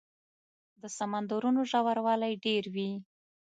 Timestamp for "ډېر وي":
2.45-2.91